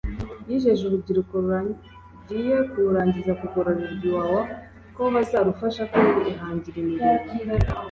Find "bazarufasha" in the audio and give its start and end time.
5.13-5.81